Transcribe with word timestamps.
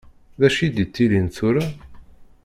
Dacu 0.39 0.59
i 0.65 0.67
d-yettilin 0.75 1.27
tura? 1.35 1.65